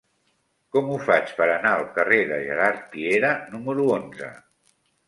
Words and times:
Com 0.75 0.87
ho 0.93 0.95
faig 1.09 1.35
per 1.41 1.47
anar 1.57 1.75
al 1.75 1.85
carrer 1.99 2.19
de 2.33 2.41
Gerard 2.49 2.85
Piera 2.97 3.35
número 3.55 3.89
onze? 4.01 4.35